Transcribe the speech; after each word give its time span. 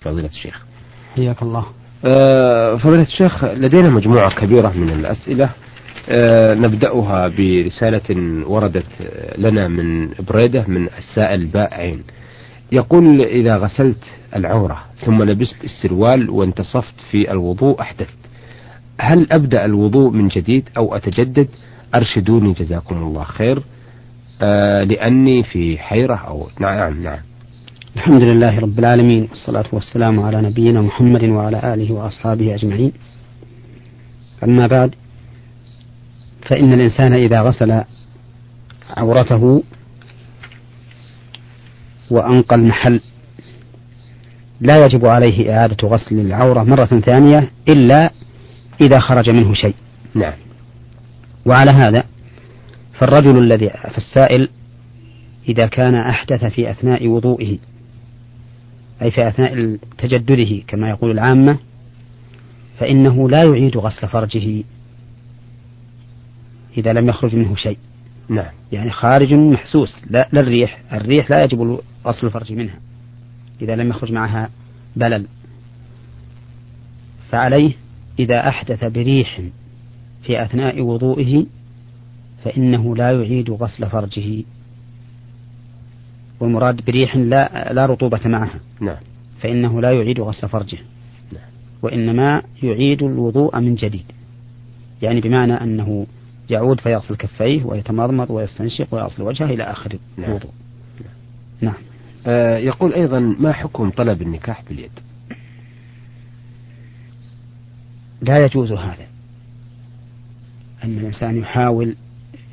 فضيلة 0.00 0.28
الشيخ. 0.28 0.62
حياك 1.16 1.42
الله. 1.42 1.66
آه، 2.04 2.76
فضيلة 2.76 3.02
الشيخ 3.02 3.44
لدينا 3.44 3.90
مجموعة 3.90 4.34
كبيرة 4.40 4.68
من 4.68 4.90
الأسئلة 4.90 5.50
آه، 6.08 6.54
نبدأها 6.54 7.28
برسالة 7.28 8.02
وردت 8.46 8.86
لنا 9.38 9.68
من 9.68 10.08
بريدة 10.28 10.64
من 10.68 10.88
السائل 10.98 11.46
باء 11.46 11.74
عين 11.74 12.02
يقول 12.72 13.20
إذا 13.20 13.56
غسلت 13.56 14.04
العورة 14.36 14.84
ثم 15.06 15.22
لبست 15.22 15.64
السروال 15.64 16.30
وانتصفت 16.30 16.94
في 17.10 17.30
الوضوء 17.32 17.80
أحدثت 17.80 18.18
هل 19.00 19.26
أبدأ 19.32 19.64
الوضوء 19.64 20.10
من 20.10 20.28
جديد 20.28 20.68
أو 20.76 20.96
أتجدد؟ 20.96 21.48
أرشدوني 21.94 22.52
جزاكم 22.52 22.96
الله 22.96 23.24
خير 23.24 23.62
آه 24.42 24.84
لأني 24.84 25.42
في 25.42 25.78
حيرة 25.78 26.14
أو 26.14 26.48
نعم 26.60 27.02
نعم. 27.02 27.18
الحمد 27.96 28.22
لله 28.22 28.60
رب 28.60 28.78
العالمين 28.78 29.28
والصلاة 29.30 29.64
والسلام 29.72 30.20
على 30.20 30.42
نبينا 30.42 30.82
محمد 30.82 31.24
وعلى 31.24 31.74
آله 31.74 31.92
وأصحابه 31.92 32.54
أجمعين. 32.54 32.92
أما 34.44 34.66
بعد 34.66 34.94
فإن 36.50 36.72
الإنسان 36.72 37.12
إذا 37.12 37.40
غسل 37.40 37.84
عورته 38.96 39.62
وأنقى 42.10 42.56
المحل 42.56 43.00
لا 44.60 44.84
يجب 44.84 45.06
عليه 45.06 45.52
إعادة 45.56 45.88
غسل 45.88 46.20
العورة 46.20 46.62
مرة 46.62 46.84
ثانية 46.84 47.50
إلا 47.68 48.10
إذا 48.80 49.00
خرج 49.00 49.30
منه 49.30 49.54
شيء. 49.54 49.74
نعم. 50.14 50.34
وعلى 51.46 51.70
هذا 51.70 52.04
فالرجل 52.98 53.38
الذي 53.38 53.70
فالسائل 53.94 54.48
إذا 55.48 55.66
كان 55.66 55.94
أحدث 55.94 56.44
في 56.44 56.70
أثناء 56.70 57.08
وضوئه 57.08 57.58
أي 59.02 59.10
في 59.10 59.28
أثناء 59.28 59.78
تجدده 59.98 60.62
كما 60.66 60.90
يقول 60.90 61.10
العامة 61.10 61.58
فإنه 62.78 63.28
لا 63.28 63.42
يعيد 63.42 63.76
غسل 63.76 64.08
فرجه 64.08 64.62
إذا 66.76 66.92
لم 66.92 67.08
يخرج 67.08 67.36
منه 67.36 67.54
شيء. 67.54 67.78
نعم. 68.28 68.52
يعني 68.72 68.90
خارج 68.90 69.34
محسوس 69.34 70.02
لا 70.10 70.28
للريح 70.32 70.82
الريح 70.92 71.30
لا 71.30 71.44
يجب 71.44 71.80
غسل 72.06 72.26
الفرج 72.26 72.52
منها 72.52 72.78
إذا 73.62 73.76
لم 73.76 73.90
يخرج 73.90 74.12
معها 74.12 74.50
بلل. 74.96 75.26
فعليه 77.30 77.72
إذا 78.18 78.48
أحدث 78.48 78.84
بريح 78.84 79.40
في 80.22 80.42
أثناء 80.42 80.80
وضوئه 80.80 81.46
فإنه 82.44 82.96
لا 82.96 83.10
يعيد 83.10 83.50
غسل 83.50 83.86
فرجه. 83.86 84.44
والمراد 86.40 86.84
بريح 86.84 87.16
لا 87.16 87.72
لا 87.72 87.86
رطوبة 87.86 88.20
معها. 88.24 88.60
نعم. 88.80 88.96
فإنه 89.40 89.80
لا 89.80 89.92
يعيد 89.92 90.20
غسل 90.20 90.48
فرجه. 90.48 90.78
نعم. 91.32 91.42
وإنما 91.82 92.42
يعيد 92.62 93.02
الوضوء 93.02 93.60
من 93.60 93.74
جديد. 93.74 94.04
يعني 95.02 95.20
بمعنى 95.20 95.52
أنه 95.52 96.06
يعود 96.50 96.80
فيغسل 96.80 97.16
كفيه 97.16 97.64
ويتمضمض 97.64 98.30
ويستنشق 98.30 98.94
ويغسل 98.94 99.22
وجهه 99.22 99.46
إلى 99.46 99.62
آخر 99.62 99.98
نعم. 100.16 100.30
الوضوء. 100.30 100.50
نعم. 101.60 101.74
آه 102.26 102.58
يقول 102.58 102.94
أيضا 102.94 103.18
ما 103.18 103.52
حكم 103.52 103.90
طلب 103.90 104.22
النكاح 104.22 104.62
باليد؟ 104.68 104.90
لا 108.22 108.44
يجوز 108.44 108.72
هذا. 108.72 109.06
أن 110.84 110.98
الإنسان 110.98 111.36
يحاول 111.36 111.94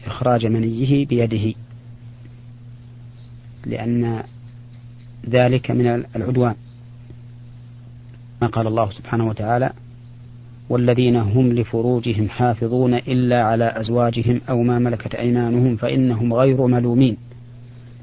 إخراج 0.05 0.45
منيه 0.45 1.05
بيده 1.05 1.53
لأن 3.67 4.23
ذلك 5.29 5.71
من 5.71 6.05
العدوان. 6.15 6.55
ما 8.41 8.47
قال 8.47 8.67
الله 8.67 8.91
سبحانه 8.91 9.27
وتعالى 9.27 9.71
والذين 10.69 11.15
هم 11.15 11.53
لفروجهم 11.53 12.29
حافظون 12.29 12.93
إلا 12.93 13.43
على 13.43 13.79
أزواجهم 13.79 14.41
أو 14.49 14.63
ما 14.63 14.79
ملكت 14.79 15.15
أيمانهم 15.15 15.75
فإنهم 15.75 16.33
غير 16.33 16.67
ملومين. 16.67 17.17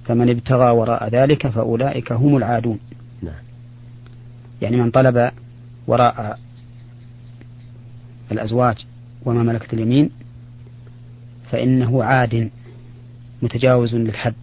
فمن 0.05 0.31
ابتغى 0.31 0.71
وراء 0.71 1.09
ذلك 1.09 1.47
فأولئك 1.47 2.13
هم 2.13 2.37
العادون. 2.37 2.79
نعم. 3.23 3.43
يعني 4.63 4.77
من 4.77 4.91
طلب 4.91 5.31
وراء 5.87 6.39
الأزواج 8.33 8.87
وما 9.25 9.43
ملكت 9.43 9.75
اليمين 9.75 10.11
فإنه 11.51 12.05
عاد 12.05 12.51
متجاوز 13.43 13.95
للحد. 13.95 14.35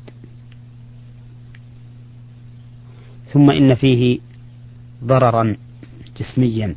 ثم 3.33 3.49
إن 3.49 3.75
فيه 3.75 4.19
ضررا 5.03 5.55
جسميا. 6.19 6.75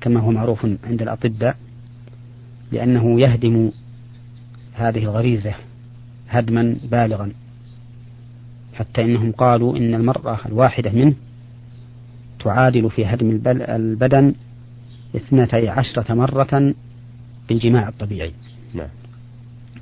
كما 0.00 0.20
هو 0.20 0.30
معروف 0.30 0.66
عند 0.84 1.02
الأطباء 1.02 1.56
لأنه 2.72 3.20
يهدم 3.20 3.70
هذه 4.74 5.02
الغريزة 5.04 5.54
هدما 6.28 6.76
بالغا. 6.90 7.32
حتى 8.74 9.04
إنهم 9.04 9.32
قالوا 9.32 9.76
إن 9.76 9.94
المرأة 9.94 10.38
الواحدة 10.46 10.90
منه 10.90 11.14
تعادل 12.44 12.90
في 12.90 13.06
هدم 13.06 13.40
البدن 13.46 14.34
اثنتي 15.16 15.68
عشرة 15.68 16.14
مرة 16.14 16.74
بالجماع 17.48 17.88
الطبيعي. 17.88 18.32
نعم. 18.74 18.88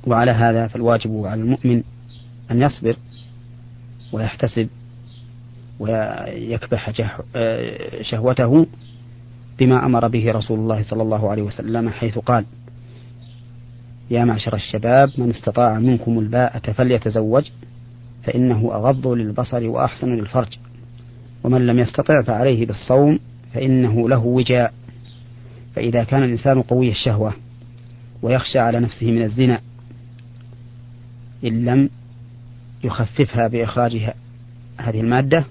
وعلى 0.07 0.31
هذا 0.31 0.67
فالواجب 0.67 1.25
على 1.25 1.41
المؤمن 1.41 1.83
أن 2.51 2.61
يصبر 2.61 2.95
ويحتسب 4.15 4.67
ويكبح 5.79 6.91
شهوته 8.01 8.65
بما 9.59 9.85
أمر 9.85 10.07
به 10.07 10.31
رسول 10.31 10.59
الله 10.59 10.83
صلى 10.83 11.03
الله 11.03 11.29
عليه 11.29 11.43
وسلم 11.43 11.89
حيث 11.89 12.17
قال 12.17 12.45
يا 14.11 14.25
معشر 14.25 14.55
الشباب 14.55 15.09
من 15.17 15.29
استطاع 15.29 15.79
منكم 15.79 16.19
الباءة 16.19 16.71
فليتزوج 16.71 17.43
فإنه 18.23 18.69
أغض 18.73 19.07
للبصر 19.07 19.67
وأحسن 19.67 20.15
للفرج 20.15 20.57
ومن 21.43 21.67
لم 21.67 21.79
يستطع 21.79 22.21
فعليه 22.21 22.65
بالصوم 22.65 23.19
فإنه 23.53 24.09
له 24.09 24.25
وجاء 24.25 24.73
فإذا 25.75 26.03
كان 26.03 26.23
الإنسان 26.23 26.61
قوي 26.61 26.89
الشهوة 26.91 27.33
ويخشى 28.21 28.59
على 28.59 28.79
نفسه 28.79 29.11
من 29.11 29.21
الزنا 29.21 29.61
إن 31.45 31.65
لم 31.65 31.89
يخففها 32.85 33.47
بإخراج 33.47 34.13
هذه 34.77 35.01
المادة 35.01 35.45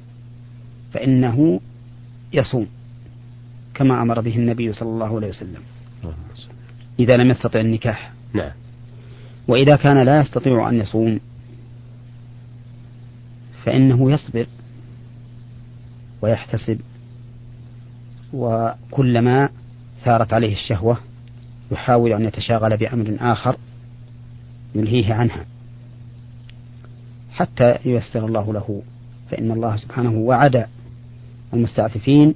فإنه 0.93 1.61
يصوم 2.33 2.67
كما 3.75 4.03
أمر 4.03 4.21
به 4.21 4.37
النبي 4.37 4.73
صلى 4.73 4.89
الله 4.89 5.17
عليه 5.17 5.29
وسلم. 5.29 5.63
إذا 6.99 7.17
لم 7.17 7.31
يستطع 7.31 7.61
النكاح. 7.61 8.13
نعم. 8.35 8.51
وإذا 9.49 9.77
كان 9.77 10.03
لا 10.03 10.21
يستطيع 10.21 10.69
أن 10.69 10.75
يصوم 10.75 11.21
فإنه 13.65 14.13
يصبر 14.13 14.47
ويحتسب 16.23 16.81
وكلما 18.33 19.49
ثارت 20.05 20.33
عليه 20.33 20.53
الشهوة 20.53 20.99
يحاول 21.73 22.13
أن 22.13 22.25
يتشاغل 22.25 22.77
بأمر 22.77 23.17
آخر 23.21 23.57
يلهيه 24.75 25.15
عنها. 25.15 25.45
حتى 27.35 27.79
ييسر 27.85 28.27
الله 28.27 28.53
له. 28.53 28.83
فإن 29.31 29.51
الله 29.51 29.77
سبحانه 29.77 30.13
وعد 30.13 30.67
المستعففين 31.55 32.35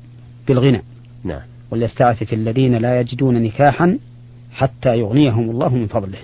بالغنى. 0.49 0.83
نعم. 1.25 1.43
وليستعفف 1.71 2.33
الذين 2.33 2.75
لا 2.75 3.01
يجدون 3.01 3.43
نكاحا 3.43 3.99
حتى 4.53 4.99
يغنيهم 4.99 5.51
الله 5.51 5.69
من 5.69 5.87
فضله. 5.87 6.19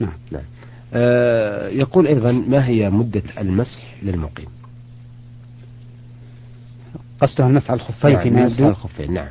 نعم. 0.00 0.12
نعم. 0.30 0.42
آه 0.94 1.68
يقول 1.68 2.06
أيضا 2.06 2.32
ما 2.32 2.66
هي 2.66 2.90
مدة 2.90 3.22
المسح 3.38 3.94
للمقيم؟ 4.02 4.46
قصدها 7.20 7.46
المسح 7.46 7.70
على 7.70 7.80
الخفين 7.80 8.12
نعم 8.12 8.22
فيما 8.22 8.46
مسح 8.46 8.58
يبدو 8.58 8.68
الخفين 8.68 9.12
نعم. 9.12 9.28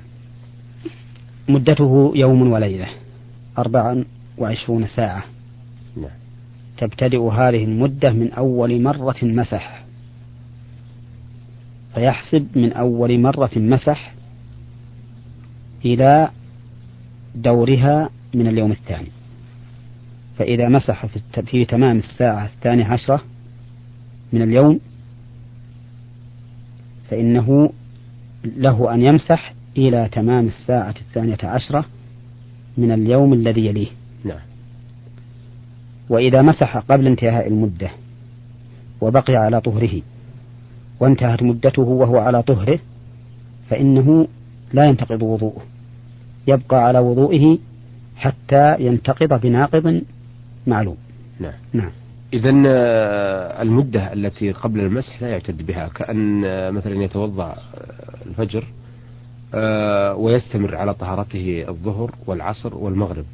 مدته 1.49 2.11
يوم 2.15 2.51
وليلة 2.51 2.87
أربعا 3.57 4.05
وعشرون 4.37 4.87
ساعة. 4.87 5.17
نعم 5.17 5.30
تبتدئ 6.81 7.29
هذه 7.29 7.63
المدة 7.63 8.11
من 8.11 8.33
أول 8.33 8.81
مرة 8.81 9.15
مسح. 9.23 9.83
فيحسب 11.95 12.47
من 12.55 12.73
أول 12.73 13.19
مرة 13.19 13.51
مسح 13.55 14.13
إلى 15.85 16.29
دورها 17.35 18.09
من 18.33 18.47
اليوم 18.47 18.71
الثاني. 18.71 19.07
فإذا 20.37 20.69
مسح 20.69 21.05
في 21.45 21.65
تمام 21.65 21.97
الساعة 21.97 22.45
الثانية 22.45 22.85
عشرة 22.85 23.21
من 24.33 24.41
اليوم 24.41 24.79
فإنه 27.09 27.73
له 28.43 28.93
أن 28.93 29.01
يمسح 29.01 29.53
إلى 29.77 30.09
تمام 30.11 30.47
الساعة 30.47 30.95
الثانية 31.01 31.37
عشرة 31.43 31.85
من 32.77 32.91
اليوم 32.91 33.33
الذي 33.33 33.65
يليه. 33.65 33.87
نعم. 34.23 34.50
وإذا 36.11 36.41
مسح 36.41 36.77
قبل 36.77 37.07
انتهاء 37.07 37.47
المدة 37.47 37.89
وبقي 39.01 39.35
على 39.35 39.61
طهره 39.61 40.01
وانتهت 40.99 41.43
مدته 41.43 41.81
وهو 41.81 42.17
على 42.17 42.43
طهره 42.43 42.79
فإنه 43.69 44.27
لا 44.73 44.85
ينتقض 44.85 45.21
وضوءه 45.21 45.61
يبقى 46.47 46.83
على 46.83 46.99
وضوئه 46.99 47.57
حتى 48.15 48.75
ينتقض 48.79 49.41
بناقض 49.41 50.01
معلوم. 50.67 50.97
نعم. 51.39 51.53
نعم. 51.73 51.91
إذا 52.33 52.63
آه، 52.67 53.61
المدة 53.61 54.13
التي 54.13 54.51
قبل 54.51 54.79
المسح 54.79 55.21
لا 55.21 55.29
يعتد 55.29 55.65
بها 55.65 55.87
كأن 55.87 56.45
آه، 56.45 56.71
مثلا 56.71 57.03
يتوضأ 57.03 57.45
آه، 57.45 57.55
الفجر 58.25 58.65
ويستمر 60.17 60.75
على 60.75 60.93
طهارته 60.93 61.65
الظهر 61.67 62.15
والعصر 62.27 62.75
والمغرب. 62.75 63.25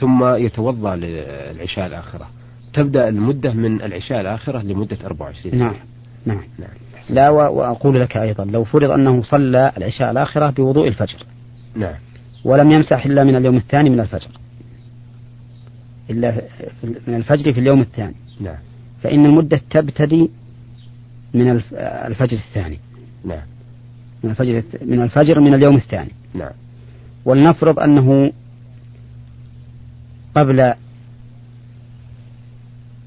ثم 0.00 0.34
يتوضأ 0.34 0.96
للعشاء 0.96 1.86
الآخرة. 1.86 2.26
تبدأ 2.74 3.08
المدة 3.08 3.52
من 3.52 3.82
العشاء 3.82 4.20
الآخرة 4.20 4.62
لمدة 4.62 4.98
24 5.04 5.58
ساعة 5.58 5.70
نعم. 5.70 5.76
نعم, 6.26 6.44
نعم. 6.58 6.70
لا 7.10 7.28
وأقول 7.30 8.00
لك 8.00 8.16
أيضا 8.16 8.44
لو 8.44 8.64
فرض 8.64 8.90
أنه 8.90 9.22
صلى 9.22 9.72
العشاء 9.76 10.10
الآخرة 10.10 10.50
بوضوء 10.50 10.88
الفجر. 10.88 11.26
نعم. 11.76 11.94
ولم 12.44 12.70
يمسح 12.70 13.06
إلا 13.06 13.24
من 13.24 13.36
اليوم 13.36 13.56
الثاني 13.56 13.90
من 13.90 14.00
الفجر. 14.00 14.28
إلا 16.10 16.42
من 17.06 17.14
الفجر 17.14 17.52
في 17.52 17.60
اليوم 17.60 17.80
الثاني. 17.80 18.14
نعم. 18.40 18.58
فإن 19.02 19.26
المدة 19.26 19.60
تبتدي 19.70 20.30
من 21.34 21.62
الفجر 21.82 22.36
الثاني. 22.36 22.78
نعم. 23.24 23.42
من 24.24 24.30
الفجر 24.30 24.62
من 24.82 25.02
الفجر 25.02 25.40
من 25.40 25.54
اليوم 25.54 25.76
الثاني. 25.76 26.10
نعم. 26.34 26.52
ولنفرض 27.24 27.78
أنه 27.80 28.32
قبل 30.34 30.74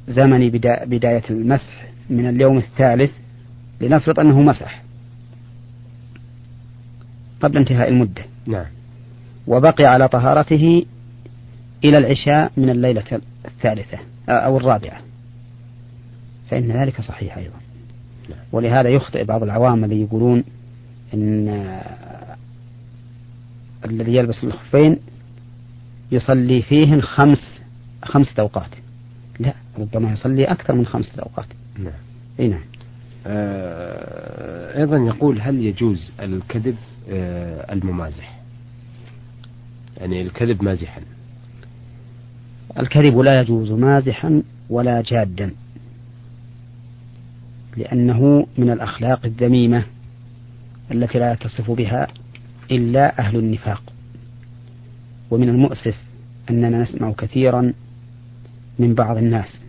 زمن 0.08 0.50
بداية 0.86 1.24
المسح 1.30 1.86
من 2.10 2.30
اليوم 2.30 2.58
الثالث 2.58 3.12
لنفرض 3.82 4.20
أنه 4.20 4.42
مسح. 4.42 4.84
قبل 7.42 7.58
انتهاء 7.58 7.90
المدة. 7.90 8.26
نعم. 8.46 8.66
وبقي 9.48 9.86
على 9.86 10.08
طهارته 10.08 10.86
إلى 11.86 11.98
العشاء 11.98 12.52
من 12.58 12.70
الليلة 12.70 13.22
الثالثة 13.46 14.00
أو 14.30 14.58
الرابعة. 14.58 15.02
فإن 16.50 16.72
ذلك 16.72 17.02
صحيح 17.02 17.38
أيضا. 17.38 17.58
نعم. 18.30 18.40
ولهذا 18.52 18.90
يخطئ 18.90 19.24
بعض 19.24 19.44
العوام 19.44 19.84
الذي 19.84 20.02
يقولون 20.02 20.44
إن 21.14 21.80
الذي 23.86 24.16
يلبس 24.16 24.44
الخفين 24.44 24.98
يصلي 26.12 26.62
فيهن 26.62 27.02
خمس 27.02 27.62
خمسة 28.04 28.34
أوقات. 28.40 28.70
لا 29.40 29.54
ربما 29.80 30.12
يصلي 30.12 30.44
أكثر 30.46 30.74
من 30.74 30.86
خمسة 30.86 31.22
أوقات. 31.22 31.48
نعم. 31.78 31.94
أي 32.40 32.48
نعم. 32.48 32.64
آه 33.28 34.80
أيضا 34.80 34.98
يقول 34.98 35.42
هل 35.42 35.66
يجوز 35.66 36.12
الكذب 36.20 36.76
آه 37.10 37.74
الممازح؟ 37.74 38.40
يعني 39.98 40.22
الكذب 40.22 40.64
مازحا. 40.64 41.02
الكذب 42.80 43.18
لا 43.18 43.42
يجوز 43.42 43.72
مازحا 43.72 44.44
ولا 44.70 45.02
جادا. 45.02 45.52
لأنه 47.78 48.48
من 48.58 48.70
الأخلاق 48.70 49.26
الذميمة 49.26 49.84
التي 50.92 51.20
لا 51.20 51.34
يتصف 51.34 51.72
بها 51.72 52.08
إلا 52.72 53.20
أهل 53.20 53.36
النفاق. 53.36 53.93
ومن 55.34 55.50
المؤسف 55.50 55.96
أننا 56.50 56.82
نسمع 56.82 57.12
كثيرا 57.12 57.74
من 58.80 58.94
بعض 58.94 59.18
الناس 59.18 59.60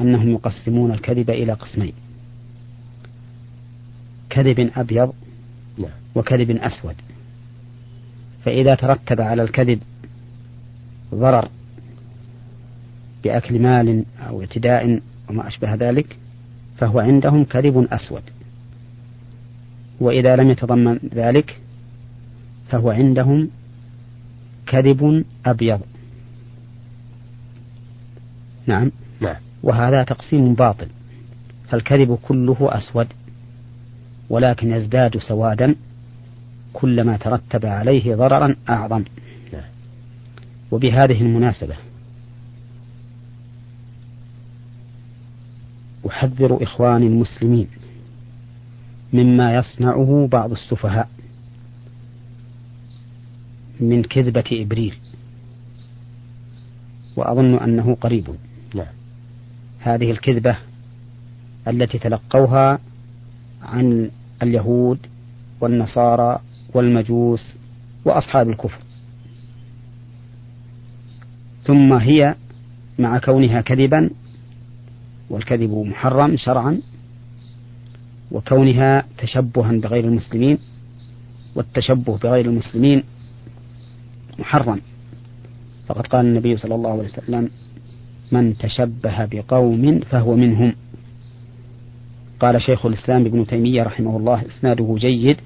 أنهم 0.00 0.28
يقسمون 0.28 0.92
الكذب 0.92 1.30
إلى 1.30 1.52
قسمين. 1.52 1.92
كذب 4.30 4.70
أبيض 4.76 5.12
نعم. 5.78 5.90
وكذب 6.14 6.50
أسود. 6.50 6.94
فإذا 8.44 8.74
ترتب 8.74 9.20
على 9.20 9.42
الكذب 9.42 9.80
ضرر 11.14 11.48
بأكل 13.24 13.58
مال 13.62 14.04
أو 14.20 14.40
اعتداء 14.40 15.00
وما 15.30 15.48
أشبه 15.48 15.74
ذلك 15.74 16.16
فهو 16.78 16.98
عندهم 16.98 17.44
كذب 17.44 17.88
أسود. 17.92 18.22
وإذا 20.00 20.36
لم 20.36 20.50
يتضمن 20.50 20.98
ذلك 21.14 21.60
فهو 22.68 22.90
عندهم 22.90 23.50
كذب 24.66 25.24
أبيض. 25.46 25.80
نعم. 28.66 28.90
نعم. 29.20 29.36
وهذا 29.62 30.02
تقسيم 30.02 30.54
باطل. 30.54 30.88
فالكذب 31.68 32.18
كله 32.22 32.56
أسود 32.60 33.06
ولكن 34.30 34.70
يزداد 34.70 35.18
سوادا 35.18 35.74
كلما 36.72 37.16
ترتب 37.16 37.66
عليه 37.66 38.14
ضررا 38.14 38.56
أعظم. 38.68 39.04
نعم. 39.52 39.62
وبهذه 40.70 41.20
المناسبة 41.22 41.76
أحذر 46.06 46.62
إخواني 46.62 47.06
المسلمين 47.06 47.68
مما 49.12 49.54
يصنعه 49.54 50.28
بعض 50.32 50.52
السفهاء. 50.52 51.08
من 53.80 54.02
كذبة 54.02 54.44
إبريل. 54.52 54.94
وأظن 57.16 57.54
أنه 57.54 57.96
قريب. 58.00 58.26
نعم. 58.74 58.86
هذه 59.78 60.10
الكذبة 60.10 60.56
التي 61.68 61.98
تلقوها 61.98 62.78
عن 63.62 64.10
اليهود 64.42 64.98
والنصارى 65.60 66.40
والمجوس 66.74 67.56
وأصحاب 68.04 68.48
الكفر. 68.50 68.78
ثم 71.64 71.92
هي 71.92 72.34
مع 72.98 73.18
كونها 73.18 73.60
كذبا 73.60 74.10
والكذب 75.30 75.70
محرم 75.70 76.36
شرعا 76.36 76.80
وكونها 78.30 79.04
تشبها 79.18 79.72
بغير 79.72 80.04
المسلمين 80.04 80.58
والتشبه 81.54 82.18
بغير 82.18 82.44
المسلمين 82.44 83.02
محرم. 84.38 84.80
فقد 85.88 86.06
قال 86.06 86.26
النبي 86.26 86.56
صلى 86.56 86.74
الله 86.74 86.90
عليه 86.90 87.04
وسلم 87.04 87.50
من 88.32 88.58
تشبه 88.58 89.24
بقوم 89.24 90.00
فهو 90.00 90.36
منهم. 90.36 90.74
قال 92.40 92.62
شيخ 92.62 92.86
الإسلام 92.86 93.26
ابن 93.26 93.46
تيمية 93.46 93.82
رحمه 93.82 94.16
الله 94.16 94.46
إسناده 94.46 94.94
جيد 94.98 95.36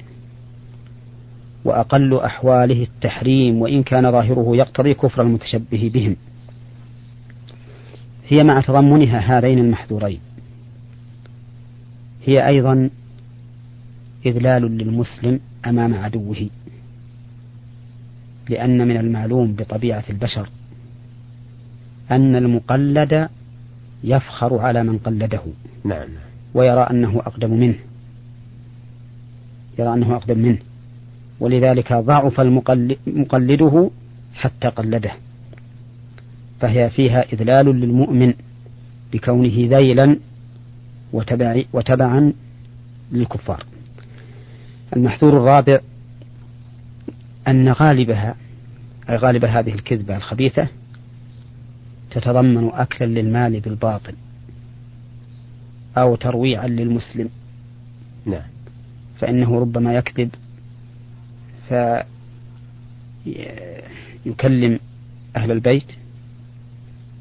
وأقل 1.65 2.15
أحواله 2.15 2.83
التحريم 2.83 3.63
وإن 3.63 3.83
كان 3.83 4.13
ظاهره 4.13 4.57
يقتضي 4.57 4.95
كفر 4.95 5.23
المتشبه 5.23 5.91
بهم. 5.95 6.17
هي 8.29 8.45
مع 8.45 8.61
تضمنها 8.61 9.19
هذين 9.19 9.59
المحذورين. 9.59 10.21
هي 12.25 12.47
أيضا 12.47 12.91
إذلال 14.27 14.63
للمسلم 14.63 15.41
أمام 15.67 15.95
عدوه. 15.95 16.49
لأن 18.51 18.89
من 18.89 18.97
المعلوم 18.97 19.53
بطبيعة 19.53 20.05
البشر 20.11 20.49
أن 22.11 22.37
المقلد 22.37 23.29
يفخر 24.05 24.59
على 24.59 24.83
من 24.83 24.99
قلده. 24.99 25.41
نعم. 25.85 26.09
ويرى 26.55 26.81
أنه 26.81 27.19
أقدم 27.19 27.51
منه. 27.51 27.75
يرى 29.79 29.95
أنه 29.95 30.17
أقدم 30.17 30.39
منه. 30.39 30.59
ولذلك 31.41 31.93
ضعف 31.93 32.41
مقلده 33.07 33.91
حتى 34.35 34.69
قلده. 34.69 35.13
فهي 36.61 36.91
فيها 36.91 37.33
إذلال 37.33 37.67
للمؤمن 37.67 38.35
بكونه 39.13 39.79
ذيلا 39.79 40.17
وتبع 41.13 41.63
وتبعا 41.73 42.33
للكفار. 43.13 43.65
المحذور 44.97 45.37
الرابع 45.37 45.81
أن 47.51 47.69
غالبها 47.69 48.35
أي 49.11 49.17
غالب 49.17 49.45
هذه 49.45 49.75
الكذبة 49.75 50.17
الخبيثة 50.17 50.69
تتضمن 52.11 52.71
أكلا 52.73 53.07
للمال 53.07 53.61
بالباطل 53.61 54.15
أو 55.97 56.17
ترويعا 56.17 56.67
للمسلم. 56.67 57.29
نعم. 58.27 58.43
فإنه 59.21 59.59
ربما 59.59 59.95
يكذب 59.95 60.31
فيكلم 64.25 64.79
أهل 65.37 65.51
البيت 65.51 65.93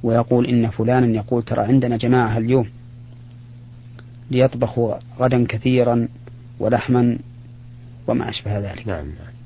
ويقول 0.04 0.46
إن 0.46 0.70
فلانا 0.70 1.08
يقول 1.08 1.44
ترى 1.44 1.62
عندنا 1.62 1.98
جماعة 1.98 2.38
اليوم 2.38 2.70
ليطبخوا 4.32 4.96
غدا 5.20 5.46
كثيرا 5.46 6.08
ولحما 6.60 7.18
وما 8.08 8.30
أشبه 8.30 8.60
ذلك. 8.60 8.88
نعم, 8.88 9.06
نعم. 9.06 9.39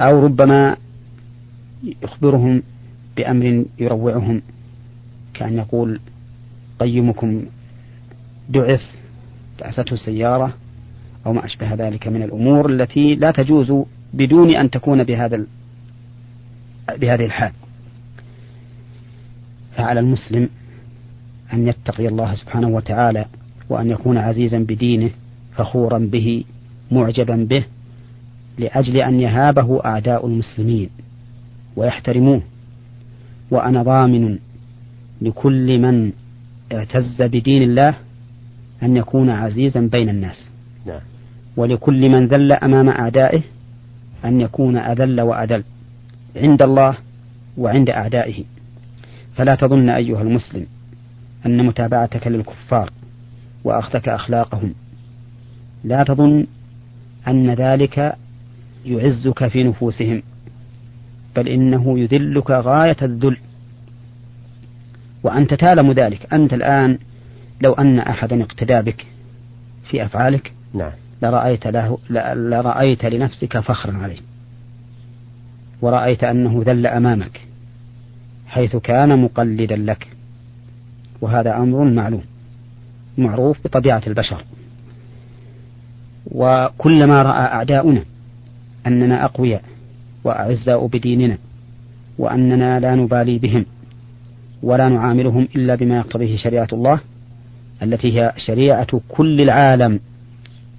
أو 0.00 0.24
ربما 0.24 0.76
يخبرهم 2.02 2.62
بأمر 3.16 3.64
يروعهم 3.78 4.42
كأن 5.34 5.58
يقول 5.58 6.00
قيمكم 6.80 7.44
دعس 8.48 8.90
دعسته 9.60 9.94
السيارة 9.94 10.54
أو 11.26 11.32
ما 11.32 11.44
أشبه 11.44 11.74
ذلك 11.74 12.08
من 12.08 12.22
الأمور 12.22 12.70
التي 12.70 13.14
لا 13.14 13.30
تجوز 13.30 13.72
بدون 14.14 14.56
أن 14.56 14.70
تكون 14.70 15.04
بهذا 15.04 15.44
بهذه 16.98 17.24
الحال. 17.24 17.52
فعلى 19.76 20.00
المسلم 20.00 20.48
أن 21.52 21.68
يتقي 21.68 22.08
الله 22.08 22.34
سبحانه 22.34 22.68
وتعالى 22.68 23.26
وأن 23.68 23.90
يكون 23.90 24.18
عزيزا 24.18 24.58
بدينه 24.58 25.10
فخورا 25.56 25.98
به 25.98 26.44
معجبا 26.90 27.46
به 27.50 27.64
لأجل 28.58 28.96
أن 28.96 29.20
يهابه 29.20 29.84
أعداء 29.84 30.26
المسلمين 30.26 30.90
ويحترموه. 31.76 32.42
وأنا 33.50 33.82
ضامن 33.82 34.38
لكل 35.22 35.78
من 35.78 36.12
اعتز 36.72 37.22
بدين 37.22 37.62
الله 37.62 37.94
أن 38.82 38.96
يكون 38.96 39.30
عزيزا 39.30 39.80
بين 39.80 40.08
الناس. 40.08 40.46
نعم. 40.86 41.00
ولكل 41.56 42.08
من 42.08 42.26
ذل 42.26 42.52
أمام 42.52 42.88
أعدائه 42.88 43.42
أن 44.24 44.40
يكون 44.40 44.76
أذل 44.76 45.20
وأذل 45.20 45.64
عند 46.36 46.62
الله 46.62 46.96
وعند 47.58 47.90
أعدائه 47.90 48.44
فلا 49.36 49.54
تظن 49.54 49.88
أيها 49.88 50.22
المسلم 50.22 50.66
أن 51.46 51.66
متابعتك 51.66 52.26
للكفار 52.26 52.90
وأخذك 53.64 54.08
أخلاقهم. 54.08 54.74
لا 55.84 56.04
تظن 56.04 56.46
أن 57.28 57.50
ذلك 57.50 58.16
يعزك 58.84 59.48
في 59.48 59.62
نفوسهم 59.62 60.22
بل 61.36 61.48
إنه 61.48 61.98
يذلك 61.98 62.50
غاية 62.50 62.96
الذل. 63.02 63.36
وأنت 65.22 65.54
تعلم 65.54 65.92
ذلك. 65.92 66.32
أنت 66.32 66.52
الآن 66.52 66.98
لو 67.60 67.72
أن 67.72 67.98
أحدا 67.98 68.42
اقتدى 68.42 68.82
بك 68.82 69.06
في 69.90 70.04
أفعالك 70.04 70.52
نعم. 70.74 70.90
لرأيت 71.22 71.66
له 71.66 71.98
لرأيت 72.34 73.04
لنفسك 73.04 73.58
فخرا 73.58 73.96
عليه. 73.96 74.18
ورأيت 75.82 76.24
أنه 76.24 76.62
ذل 76.66 76.86
أمامك 76.86 77.40
حيث 78.46 78.76
كان 78.76 79.18
مقلدا 79.18 79.76
لك. 79.76 80.08
وهذا 81.20 81.56
أمر 81.56 81.84
معلوم 81.84 82.24
معروف 83.18 83.58
بطبيعة 83.64 84.02
البشر. 84.06 84.44
وكلما 86.26 87.22
رأى 87.22 87.40
أعداؤنا 87.40 88.04
أننا 88.86 89.24
أقوياء 89.24 89.62
وأعزاء 90.24 90.86
بديننا 90.86 91.38
وأننا 92.18 92.80
لا 92.80 92.94
نبالي 92.94 93.38
بهم 93.38 93.66
ولا 94.62 94.88
نعاملهم 94.88 95.48
إلا 95.56 95.74
بما 95.74 95.96
يقتضيه 95.96 96.36
شريعة 96.36 96.68
الله 96.72 97.00
التي 97.82 98.20
هي 98.20 98.32
شريعة 98.36 99.00
كل 99.08 99.40
العالم 99.40 100.00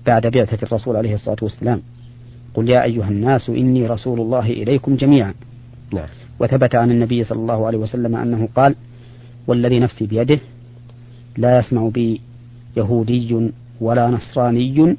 بعد 0.05 0.27
بعثة 0.27 0.67
الرسول 0.67 0.95
عليه 0.95 1.13
الصلاة 1.13 1.37
والسلام 1.41 1.81
قل 2.53 2.69
يا 2.69 2.83
أيها 2.83 3.07
الناس 3.07 3.49
إني 3.49 3.87
رسول 3.87 4.21
الله 4.21 4.49
إليكم 4.49 4.95
جميعا 4.95 5.33
نعم. 5.93 6.07
وثبت 6.39 6.75
عن 6.75 6.91
النبي 6.91 7.23
صلى 7.23 7.39
الله 7.39 7.67
عليه 7.67 7.77
وسلم 7.77 8.15
أنه 8.15 8.49
قال 8.55 8.75
والذي 9.47 9.79
نفسي 9.79 10.05
بيده 10.05 10.39
لا 11.37 11.59
يسمع 11.59 11.87
بي 11.87 12.21
يهودي 12.77 13.51
ولا 13.81 14.07
نصراني 14.07 14.95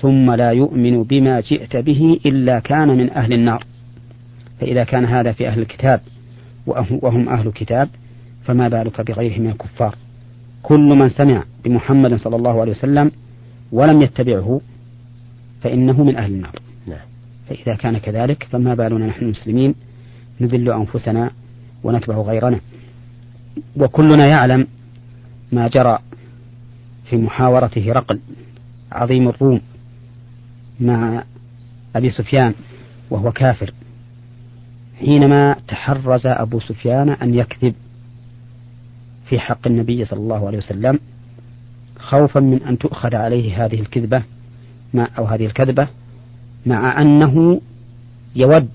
ثم 0.00 0.32
لا 0.32 0.50
يؤمن 0.50 1.02
بما 1.02 1.40
جئت 1.40 1.76
به 1.76 2.20
إلا 2.26 2.58
كان 2.58 2.88
من 2.88 3.10
أهل 3.10 3.32
النار. 3.32 3.66
فإذا 4.60 4.84
كان 4.84 5.04
هذا 5.04 5.32
في 5.32 5.48
أهل 5.48 5.60
الكتاب 5.60 6.00
وهم 6.66 7.28
أهل 7.28 7.46
الكتاب 7.46 7.88
فما 8.44 8.68
بالك 8.68 9.00
بغيرهم 9.00 9.42
من 9.42 9.50
الكفار؟ 9.50 9.94
كل 10.62 10.80
من 10.80 11.08
سمع 11.08 11.44
بمحمد 11.64 12.14
صلى 12.14 12.36
الله 12.36 12.60
عليه 12.60 12.72
وسلم 12.72 13.10
ولم 13.72 14.02
يتبعه 14.02 14.60
فإنه 15.62 16.04
من 16.04 16.16
أهل 16.16 16.32
النار. 16.32 16.58
نعم. 16.86 17.06
فإذا 17.48 17.74
كان 17.74 17.98
كذلك 17.98 18.46
فما 18.50 18.74
بالنا 18.74 19.06
نحن 19.06 19.24
المسلمين؟ 19.24 19.74
نذل 20.40 20.70
أنفسنا 20.72 21.30
ونتبع 21.84 22.16
غيرنا. 22.16 22.60
وكلنا 23.76 24.26
يعلم 24.26 24.66
ما 25.52 25.68
جرى 25.68 25.98
في 27.10 27.16
محاورة 27.16 27.70
هرقل 27.76 28.20
عظيم 28.92 29.28
الروم. 29.28 29.60
مع 30.80 31.24
أبي 31.96 32.10
سفيان 32.10 32.54
وهو 33.10 33.32
كافر 33.32 33.72
حينما 34.98 35.56
تحرز 35.68 36.26
أبو 36.26 36.60
سفيان 36.60 37.08
أن 37.08 37.34
يكذب 37.34 37.74
في 39.26 39.38
حق 39.38 39.66
النبي 39.66 40.04
صلى 40.04 40.20
الله 40.20 40.46
عليه 40.46 40.58
وسلم 40.58 40.98
خوفا 41.98 42.40
من 42.40 42.62
أن 42.62 42.78
تؤخذ 42.78 43.14
عليه 43.14 43.64
هذه 43.64 43.80
الكذبة 43.80 44.22
مع 44.94 45.08
أو 45.18 45.24
هذه 45.24 45.46
الكذبة 45.46 45.88
مع 46.66 47.02
أنه 47.02 47.60
يود 48.36 48.68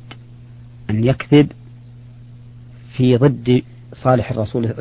أن 0.90 1.04
يكذب 1.04 1.52
في 2.98 3.18
ضد 3.18 3.62
صالح 3.94 4.32
الرسول 4.32 4.74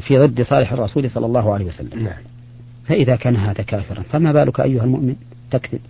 في 0.00 0.18
ضد 0.18 0.42
صالح 0.42 0.72
الرسول 0.72 1.10
صلى 1.10 1.26
الله 1.26 1.54
عليه 1.54 1.64
وسلم 1.64 2.02
نعم. 2.02 2.22
فإذا 2.86 3.16
كان 3.16 3.36
هذا 3.36 3.62
كافرا 3.62 4.02
فما 4.02 4.32
بالك 4.32 4.60
أيها 4.60 4.84
المؤمن 4.84 5.16
تكذب 5.50 5.80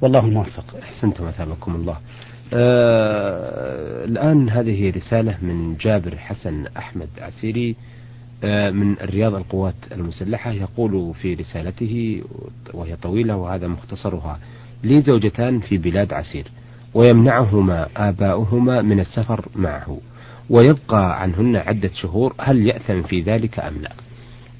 والله 0.00 0.20
الموفق 0.26 0.64
أحسنتم 0.82 1.26
أثابكم 1.26 1.74
الله. 1.74 1.96
آه 2.54 4.04
الآن 4.04 4.50
هذه 4.50 4.90
رسالة 4.96 5.38
من 5.42 5.76
جابر 5.80 6.16
حسن 6.16 6.66
أحمد 6.76 7.08
عسيري 7.18 7.76
آه 8.44 8.70
من 8.70 9.00
الرياض 9.00 9.34
القوات 9.34 9.74
المسلحة 9.92 10.50
يقول 10.52 11.14
في 11.14 11.34
رسالته 11.34 12.22
وهي 12.74 12.96
طويلة 12.96 13.36
وهذا 13.36 13.66
مختصرها 13.66 14.38
لي 14.84 15.00
زوجتان 15.02 15.60
في 15.60 15.78
بلاد 15.78 16.12
عسير 16.12 16.44
ويمنعهما 16.94 17.88
آباؤهما 17.96 18.82
من 18.82 19.00
السفر 19.00 19.48
معه 19.56 19.98
ويبقى 20.50 21.22
عنهن 21.22 21.56
عدة 21.56 21.90
شهور 21.94 22.34
هل 22.40 22.66
يأثم 22.66 23.02
في 23.02 23.20
ذلك 23.20 23.58
أم 23.58 23.74
لا؟ 23.82 23.92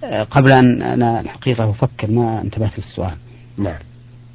آه، 0.05 0.23
قبل 0.23 0.52
أن 0.52 0.83
أنا 0.83 1.21
الحقيقة 1.21 1.71
أفكر 1.71 2.11
ما 2.11 2.43
انتبهت 2.43 2.78
للسؤال. 2.78 3.16
نعم. 3.59 3.78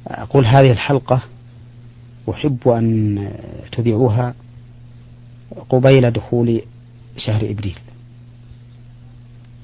أقول 0.06 0.46
هذه 0.46 0.70
الحلقة 0.70 1.22
أحب 2.30 2.68
أن 2.68 3.28
تذيعوها 3.72 4.34
قبيل 5.68 6.10
دخول 6.10 6.62
شهر 7.16 7.50
إبريل. 7.50 7.78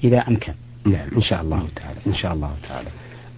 إذا 0.03 0.17
أمكن. 0.17 0.53
نعم 0.85 1.09
إن 1.15 1.21
شاء 1.21 1.41
الله 1.41 1.67
تعالى 1.75 1.99
إن 2.07 2.15
شاء 2.15 2.33
الله 2.33 2.51
تعالى. 2.67 2.87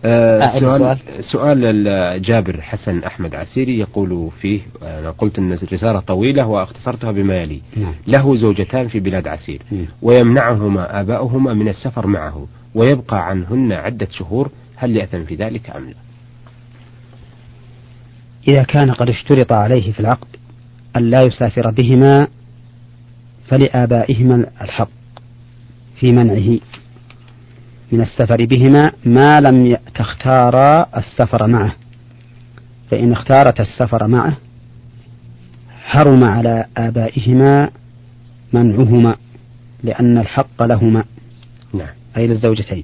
آه 0.05 0.59
سؤال 0.59 0.97
سؤال 1.31 2.21
جابر 2.21 2.61
حسن 2.61 3.03
أحمد 3.03 3.35
عسيري 3.35 3.79
يقول 3.79 4.29
فيه 4.41 4.61
أنا 4.81 5.11
قلت 5.11 5.39
أن 5.39 5.53
الرسالة 5.53 5.99
طويلة 5.99 6.47
واختصرتها 6.47 7.11
بما 7.11 7.35
يلي. 7.35 7.61
نعم. 7.77 7.93
له 8.07 8.35
زوجتان 8.35 8.87
في 8.87 8.99
بلاد 8.99 9.27
عسير. 9.27 9.61
نعم. 9.71 9.85
ويمنعهما 10.01 11.01
آباؤهما 11.01 11.53
من 11.53 11.67
السفر 11.67 12.07
معه 12.07 12.47
ويبقى 12.75 13.27
عنهن 13.27 13.71
عدة 13.71 14.07
شهور 14.11 14.51
هل 14.75 14.97
يأثم 14.97 15.23
في 15.23 15.35
ذلك 15.35 15.69
أم 15.69 15.89
لا؟ 15.89 15.95
إذا 18.47 18.63
كان 18.63 18.91
قد 18.91 19.09
اشترط 19.09 19.53
عليه 19.53 19.91
في 19.91 19.99
العقد 19.99 20.27
أن 20.95 21.09
لا 21.09 21.21
يسافر 21.21 21.71
بهما 21.71 22.27
فلآبائهما 23.47 24.45
الحق 24.61 24.89
في 25.95 26.11
منعه 26.11 26.59
من 27.91 28.01
السفر 28.01 28.45
بهما 28.45 28.91
ما 29.05 29.39
لم 29.39 29.77
تختارا 29.95 30.87
السفر 30.97 31.47
معه. 31.47 31.75
فإن 32.91 33.11
اختارت 33.11 33.59
السفر 33.59 34.07
معه 34.07 34.37
حرم 35.83 36.23
على 36.23 36.65
آبائهما 36.77 37.69
منعهما 38.53 39.15
لأن 39.83 40.17
الحق 40.17 40.63
لهما. 40.63 41.03
نعم. 41.73 41.93
أي 42.17 42.27
للزوجتين. 42.27 42.83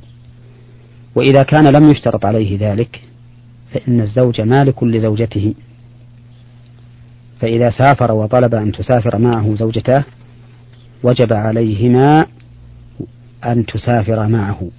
وإذا 1.16 1.44
كان 1.44 1.68
لم 1.68 1.92
يشترط 1.92 2.26
عليه 2.26 2.72
ذلك 2.72 3.07
فإن 3.74 4.02
الزوج 4.02 4.42
مالك 4.42 4.84
لزوجته. 4.84 5.54
فإذا 7.42 7.70
سافر 7.70 8.12
وطلب 8.12 8.56
أن 8.56 8.72
تسافر 8.72 9.18
معه 9.18 9.56
زوجته 9.56 10.04
وجب 11.04 11.34
عليهما 11.34 12.26
أن 13.46 13.66
تسافر 13.66 14.28
معه 14.28 14.70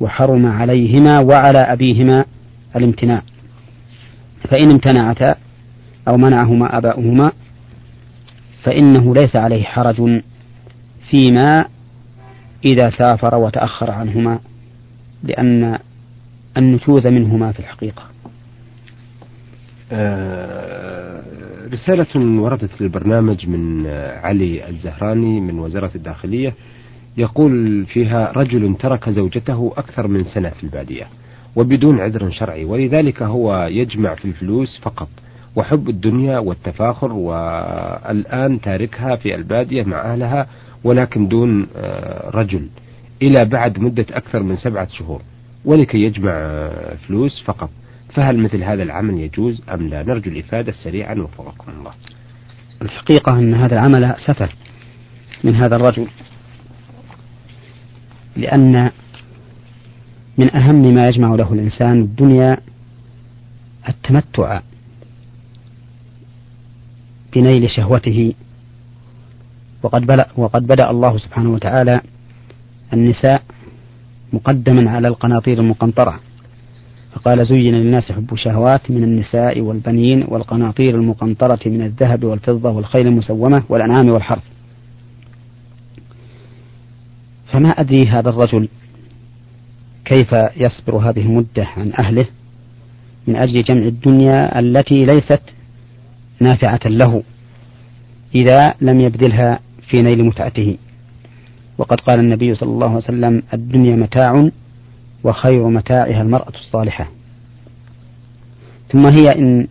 وحرم 0.00 0.46
عليهما 0.46 1.18
وعلى 1.18 1.58
أبيهما 1.58 2.24
الامتناع. 2.76 3.22
فإن 4.50 4.70
امتنعتا 4.70 5.34
أو 6.08 6.16
منعهما 6.16 6.78
آباؤهما 6.78 7.32
فإنه 8.64 9.14
ليس 9.14 9.36
عليه 9.36 9.64
حرج 9.64 10.22
فيما 11.10 11.64
إذا 12.64 12.90
سافر 12.98 13.34
وتأخر 13.34 13.90
عنهما 13.90 14.38
لأن 15.22 15.78
النشوز 16.56 17.06
منهما 17.06 17.52
في 17.52 17.60
الحقيقة. 17.60 18.02
رسالة 21.72 22.40
وردت 22.42 22.80
للبرنامج 22.80 23.48
من 23.48 23.86
علي 24.22 24.68
الزهراني 24.68 25.40
من 25.40 25.58
وزارة 25.58 25.90
الداخلية. 25.94 26.54
يقول 27.18 27.86
فيها 27.86 28.32
رجل 28.32 28.76
ترك 28.78 29.10
زوجته 29.10 29.72
أكثر 29.76 30.08
من 30.08 30.24
سنة 30.24 30.48
في 30.48 30.64
البادية 30.64 31.06
وبدون 31.56 32.00
عذر 32.00 32.30
شرعي 32.30 32.64
ولذلك 32.64 33.22
هو 33.22 33.68
يجمع 33.70 34.14
في 34.14 34.24
الفلوس 34.24 34.78
فقط 34.82 35.08
وحب 35.56 35.88
الدنيا 35.88 36.38
والتفاخر 36.38 37.12
والآن 37.12 38.60
تاركها 38.60 39.16
في 39.16 39.34
البادية 39.34 39.82
مع 39.82 40.12
أهلها 40.12 40.46
ولكن 40.84 41.28
دون 41.28 41.66
آه، 41.76 42.30
رجل 42.30 42.68
إلى 43.22 43.44
بعد 43.44 43.78
مدة 43.78 44.06
أكثر 44.10 44.42
من 44.42 44.56
سبعة 44.56 44.88
شهور 44.88 45.22
ولكي 45.64 45.98
يجمع 45.98 46.32
آه، 46.32 46.94
فلوس 46.96 47.42
فقط. 47.44 47.70
فهل 48.14 48.38
مثل 48.42 48.62
هذا 48.62 48.82
العمل 48.82 49.20
يجوز 49.20 49.62
أم 49.68 49.88
لا؟ 49.88 50.02
نرجو 50.02 50.30
الإفادة 50.30 50.72
سريعا 50.72 51.14
وفقكم 51.14 51.72
الله. 51.72 51.92
الحقيقة 52.82 53.38
أن 53.38 53.54
هذا 53.54 53.74
العمل 53.74 54.14
سفه 54.26 54.48
من 55.44 55.54
هذا 55.54 55.76
الرجل 55.76 56.08
لأن 58.36 58.90
من 60.38 60.56
أهم 60.56 60.94
ما 60.94 61.08
يجمع 61.08 61.34
له 61.34 61.52
الإنسان 61.52 62.00
الدنيا 62.00 62.56
التمتع 63.88 64.60
بنيل 67.36 67.70
شهوته. 67.70 68.34
وقد 69.82 70.06
بلأ 70.06 70.28
وقد 70.36 70.66
بدأ 70.66 70.90
الله 70.90 71.18
سبحانه 71.18 71.50
وتعالى 71.50 72.00
النساء 72.92 73.42
مقدما 74.32 74.90
على 74.90 75.08
القناطير 75.08 75.60
المقنطرة. 75.60 76.20
فقال 77.16 77.46
زين 77.46 77.74
للناس 77.74 78.12
حب 78.12 78.32
الشهوات 78.32 78.90
من 78.90 79.04
النساء 79.04 79.60
والبنين 79.60 80.24
والقناطير 80.28 80.94
المقنطرة 80.94 81.58
من 81.66 81.82
الذهب 81.82 82.24
والفضة 82.24 82.70
والخيل 82.70 83.06
المسومة 83.06 83.62
والأنعام 83.68 84.08
والحرث. 84.08 84.42
فما 87.52 87.68
أدري 87.68 88.02
هذا 88.08 88.28
الرجل 88.28 88.68
كيف 90.04 90.32
يصبر 90.56 90.96
هذه 90.96 91.20
المدة 91.20 91.64
عن 91.76 91.92
أهله 91.98 92.24
من 93.26 93.36
أجل 93.36 93.62
جمع 93.62 93.82
الدنيا 93.82 94.58
التي 94.58 95.04
ليست 95.04 95.42
نافعة 96.40 96.80
له 96.86 97.22
إذا 98.34 98.74
لم 98.80 99.00
يبذلها 99.00 99.60
في 99.88 100.02
نيل 100.02 100.24
متعته. 100.24 100.76
وقد 101.78 102.00
قال 102.00 102.20
النبي 102.20 102.54
صلى 102.54 102.70
الله 102.70 102.86
عليه 102.86 102.96
وسلم 102.96 103.42
الدنيا 103.54 103.96
متاع 103.96 104.50
وخير 105.26 105.68
متاعها 105.68 106.22
المرأة 106.22 106.52
الصالحة. 106.54 107.10
ثم 108.92 109.06
هي 109.06 109.30
إن 109.30 109.66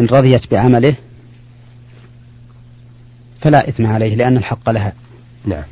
إن 0.00 0.06
رضيت 0.06 0.50
بعمله 0.50 0.96
فلا 3.40 3.68
إثم 3.68 3.86
عليه 3.86 4.14
لأن 4.14 4.36
الحق 4.36 4.70
لها. 4.70 4.92
نعم. 5.44 5.64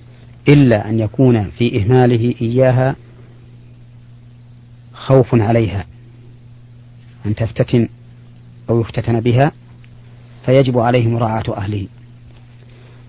إلا 0.48 0.88
أن 0.88 0.98
يكون 0.98 1.50
في 1.50 1.82
إهماله 1.82 2.34
إياها 2.40 2.96
خوف 4.94 5.34
عليها. 5.34 5.86
أن 7.26 7.34
تفتتن 7.34 7.88
أو 8.70 8.80
يفتتن 8.80 9.20
بها 9.20 9.52
فيجب 10.46 10.78
عليه 10.78 11.08
مراعاة 11.08 11.56
أهله. 11.56 11.86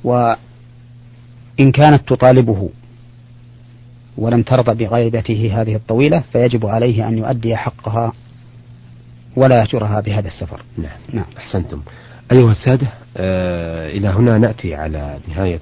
وإن 0.03 1.71
كانت 1.73 2.09
تطالبه 2.09 2.69
ولم 4.17 4.43
ترضى 4.43 4.85
بغيبته 4.85 5.61
هذه 5.61 5.75
الطويلة 5.75 6.23
فيجب 6.31 6.65
عليه 6.65 7.07
أن 7.07 7.17
يؤدي 7.17 7.55
حقها 7.55 8.13
ولا 9.35 9.59
يهجرها 9.59 10.01
بهذا 10.01 10.27
السفر. 10.27 10.61
نعم, 10.77 10.97
نعم. 11.13 11.25
أحسنتم. 11.37 11.81
أيها 12.31 12.51
السادة 12.51 12.87
آه 13.17 13.89
إلى 13.89 14.07
هنا 14.07 14.37
نأتي 14.37 14.75
على 14.75 15.17
نهاية 15.27 15.61